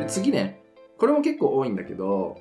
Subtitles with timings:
[0.00, 0.62] で次ね、
[0.96, 2.40] これも結構多いんだけど、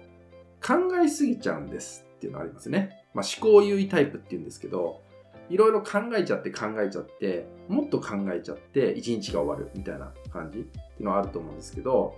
[0.65, 3.03] 考えすぎちゃうんですっていうのありますね。
[3.13, 5.01] まあ、思考優位タイプっていうんですけど、
[5.49, 12.15] いろいろ考えちゃって考えちゃって、もっと考えちゃって一日が終わるみたいな感じっていうのはあると思うんですけど、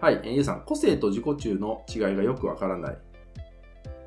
[0.00, 2.98] はい、えー、ゆうさん、個性と自己中の違いがよくわからない。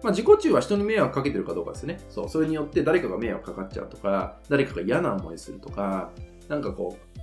[0.04, 2.00] まあ、自己中は人に迷惑かけてるかどうかですね。
[2.10, 6.12] そう、それによって誰かが迷惑かかっちゃうとか、誰かが嫌な思いするとか、
[6.48, 7.23] なんかこう、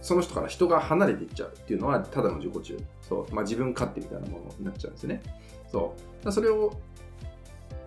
[0.00, 2.78] その人から人が離れていっちゃうっていうのはただの自己中。
[3.08, 3.34] そう。
[3.34, 5.22] まあ、自分勝手みたいなものになっちゃうんですね。
[5.70, 6.32] そう。
[6.32, 6.72] それを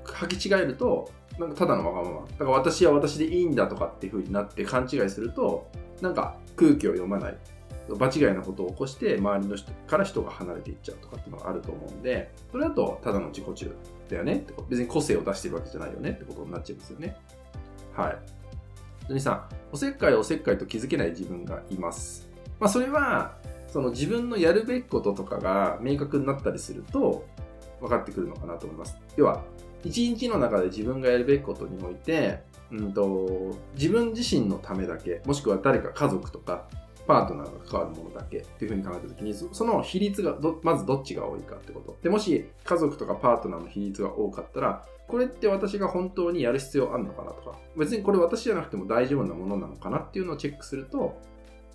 [0.03, 2.27] 履き違えると、なんかただのわがまま。
[2.27, 5.69] だから私は私でいいんだとかっていう風になって勘違いすると、
[6.01, 7.37] なんか空気を読まない。
[7.87, 13.75] 場違いなことを起こして周りの人から人が離れていっちゃうとかっていうのがあると思うんで、それだとただの自己中
[14.09, 17.15] だよねって別に個性を出してるわけじゃないよねってことになっちゃいますよね。
[17.93, 19.13] はい。
[19.13, 22.29] ジさん、おせっかいおせっかいと気づけない自分がいます。
[22.61, 23.35] まあそれは、
[23.67, 27.25] その自分のやるべきこととかが明確になったりすると
[27.81, 28.97] 分かってくるのかなと思います。
[29.17, 29.43] 要は、
[29.83, 32.39] 一日の中で自分がやるべきことにおいて、
[32.71, 36.69] うんと、自分自身のためだけ、もしくは誰か家族とか、
[37.07, 41.97] パートナーが関わるものだけっていうふうに考えたときに、その比率がまずどっちが多いかってこと。
[42.01, 51.19] で、もし家族とかパートナーの比率が多かったら、これって私が本当にやる必要あるのかなとか、別にこれ私じゃなくても大丈夫なものなのかなっていうのをチェックすると、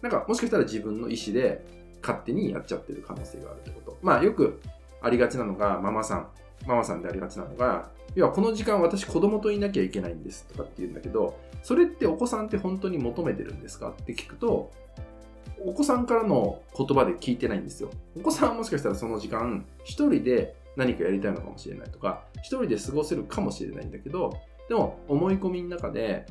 [0.02, 1.64] なんかもしかしたら自分の意思で
[2.02, 3.98] 勝手にやっちゃってる可能性があるってこと。
[4.02, 4.60] まあよく
[5.00, 6.28] ありがちなのが、ママさん、
[6.66, 14.72] ママさんでありがちなのが、要はこの時間私子供といなきゃいけないんですとかって言うんだけど、それってお子さんって本当に求めてるんですかって聞くと、
[15.64, 17.90] お子さんからの言葉で聞いてないんですよ。
[18.16, 24.32] お子さんはもしかしたらその時間、一人で何かやりたいのかもしれないとか、一人で過ごせるかもしれないんだけど、
[24.68, 26.26] でも思い込みの中で、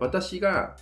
[0.00, 0.76] 私が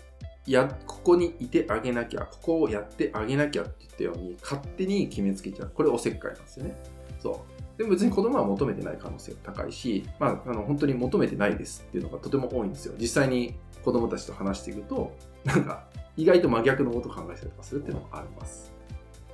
[0.46, 5.72] や、ここにいてあげなきゃ、ここをやってあげなきゃって言ったように、勝手に決めつけちゃう。
[5.74, 6.76] これおせっかいなんですよね。
[7.18, 7.44] そ
[7.76, 7.78] う。
[7.78, 12.94] でも別に子供は求めてない可能性が高いし、まあ、あの本当に求めてないですっていうのがとても多いんですよ。
[12.98, 18.72] 実際に子供たちと話していくと、なんか意外と真逆のことを考えたりとかするっていうのもあります。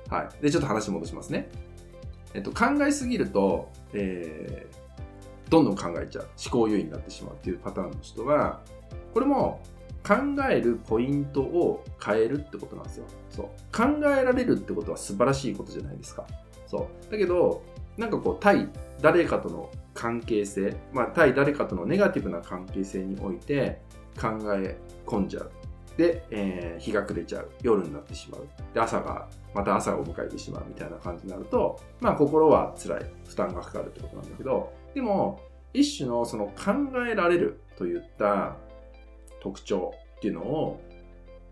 [0.09, 0.43] はい。
[0.43, 1.49] で、ちょっと話戻しますね。
[2.33, 6.27] えっと、考えすぎると、えー、どんどん考えちゃう。
[6.43, 8.61] 思考優位になってしまうっていうパターンの人は、
[9.13, 9.61] これも
[10.05, 10.15] 考
[10.49, 13.05] えるポイントを変えるってことなんですよ。
[13.29, 13.45] そう。
[13.71, 16.25] 考えられるってことは素晴らしいことじゃないですか。
[16.67, 17.11] そう。
[17.11, 17.63] だけど、
[17.97, 18.67] なんかこう、対
[19.01, 23.81] 誰かとの関係性、まあ、対誰かとのネガティブな関係性において
[24.19, 25.51] 考え込んじゃう。
[25.97, 27.51] で、えー、日が暮れちゃう。
[27.61, 28.47] 夜になってしまう。
[28.73, 33.05] で、朝が、また朝を迎えてしまうみたいな感じになると、まあ心は辛い。
[33.27, 35.39] 負担がかかるってことなんだけど、でも、
[35.73, 36.73] 一種のその考
[37.07, 38.55] えられるといった
[39.41, 40.79] 特徴っていうのを、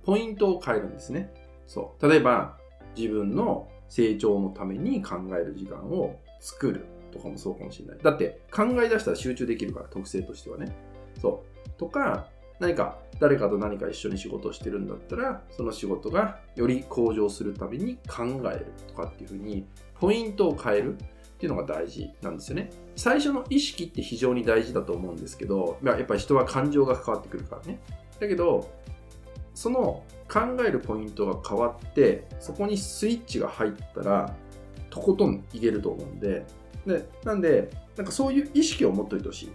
[0.04, 1.32] ポイントを変えるんですね。
[1.68, 2.10] そう。
[2.10, 2.58] 例えば、
[2.96, 7.98] 自分の成長のために考える時間を作るとかもそうかもしれない。
[8.02, 10.76] だって考え出したら集中できるから、特性としてはね。
[11.22, 11.70] そう。
[11.78, 12.28] とか、
[12.62, 19.66] 何か誰かと何か一緒に仕事をしてるんだったら、その仕事がより向上するために考えるとかっていうふうに、
[20.00, 20.98] ポイントを変えるっ
[21.40, 22.70] ていうのが大事なんですよね。
[22.96, 27.80] 最初の意識って非常に大事だと思うんですけど、やっぱり人は感情が関わってくるからね。
[28.20, 28.70] だけど、
[29.56, 34.36] その考えるポイントが変わって、そこにスイッチが入ったら、
[34.92, 36.46] とことんいけると思うんで、
[36.86, 39.52] でなんで、なんかそういう意識を持っといてほしい。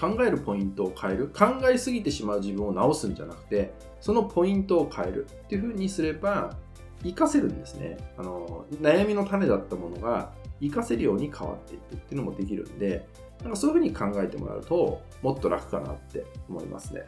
[0.00, 1.28] 考えるポイントを変える。
[1.28, 6.56] 考えすぎてしまう自分を直すんじゃなくて、そのポイントを変えるっていうふうにすれば、
[7.02, 7.96] 活かせるんですね。
[8.16, 13.06] あの、悩みの種だったものが活かせるように変わっていくっていうのもできるんで、
[13.42, 17.06] なんかそういうふうに考えてもらうと、もっと楽かなって思いますね。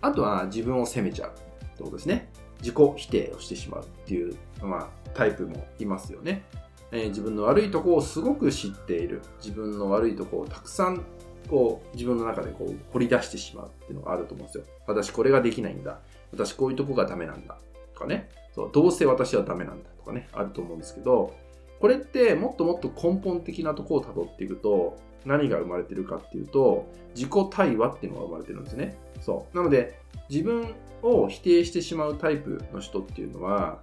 [0.00, 2.30] あとは自分を責めちゃうってことですね。
[2.60, 6.44] 自己否定をしてしまうっていう、まあ、タイプもいますよね。
[6.90, 9.22] えー、自分の悪いとこをすごく知っている。
[9.42, 11.04] 自分の悪いとこをたくさん
[11.48, 14.64] こう自分の中でこう掘り出してしまうっていうのがあると思うんですよ。
[14.86, 15.98] 私これができないんだ。
[16.32, 17.58] 私こういうとこがダメなんだ。
[17.94, 18.30] とかね。
[18.54, 20.28] そうどうせ私はダメなんだとかね。
[20.32, 21.34] あると思うんですけど、
[21.80, 28.98] これってもっともっと根本的なところを辿っていくと、何が生まれてるかっていうと、自己対話っていうのが生まれてるんですね。
[29.20, 29.56] そう。
[29.56, 33.80] なので、自分を否定してしまうタイプの人っていうのは、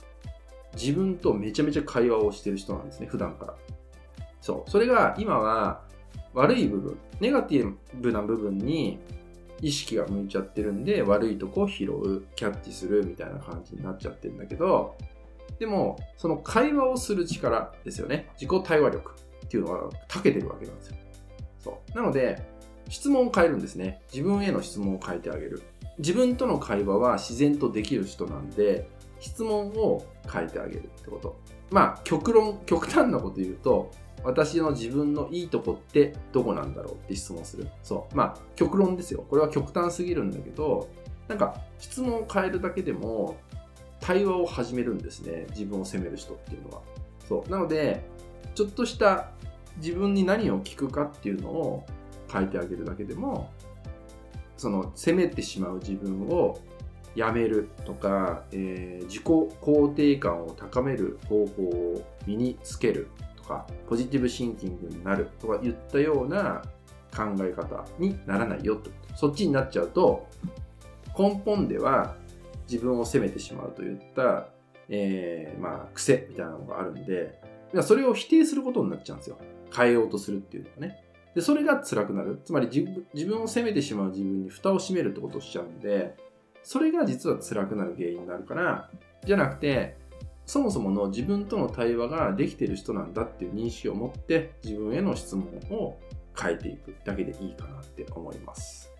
[0.74, 3.56] 自分とめちゃめちゃ会話をしてる人なんですね、普段から。
[4.41, 4.69] そう。
[4.69, 5.81] それが今は
[6.35, 8.99] 悪い部分、ネガティブな部分に
[9.61, 14.95] 意識が向いちゃってるんで、悪いとこを拾う、キャッチするみたいな感じになっちゃってるんだけど、
[15.59, 18.29] でも、その会話をする力ですよね。
[18.39, 19.15] 自己対話力
[19.45, 20.97] っていうのは長けてるわけなんですよ。
[21.59, 21.95] そう。
[21.95, 22.45] なので、
[22.89, 24.01] 質問を変えるんですね。
[24.13, 25.63] 自分への質問を変えてあげる。
[25.97, 28.89] 自分との会話は自然とできる人なんで、
[29.19, 31.39] 質問を変えてあげるってこと
[31.71, 33.91] まあ極論極端なこと言うと
[34.25, 37.68] 私の自分のいいとこってどこなんだろうって質問する。
[37.83, 38.16] そう。
[38.16, 39.24] まあ極論ですよ。
[39.30, 40.89] これは極端すぎるんだけど
[41.27, 43.38] なんか質問を変えるだけでも
[44.00, 45.45] 対話を始めるんですね。
[45.51, 46.81] 自分を責める人っていうのは。
[47.27, 47.50] そう。
[47.50, 48.04] なので
[48.56, 49.30] ちょっとした
[49.77, 51.86] 自分に何を聞くかっていうのを
[52.31, 53.51] 変えてあげるだけでも
[54.57, 56.60] その責めてしまう自分を
[57.16, 63.07] やめるとか、えー、自己肯定感を高める方法を身につける。
[63.47, 66.62] かポジティブシンキングになるとか言ったような
[67.15, 69.18] 考え方にならないよってこと。
[69.18, 70.27] そっちになっちゃうと
[71.18, 72.15] 根本では
[72.69, 74.47] 自分を責めてしまうといった、
[74.89, 77.39] えー、まあ癖みたいなのがあるんで
[77.81, 79.38] それを否定することになっちゃうんですよ。
[79.75, 81.03] 変えようとするっていうのはね。
[81.33, 82.39] でそれが辛くなる。
[82.45, 82.68] つまり
[83.13, 86.15] 自分を責めてしまう自分に蓋を閉めるってことをしちゃうんで
[86.63, 88.89] それが実は辛くなる原因になるから
[89.25, 89.98] じゃなくて
[90.45, 96.00] そもそもの自分との対話ができてる人なんだっていう認識を持って自分への質問を
[96.39, 98.94] 変えていくだけでいいかなって思います。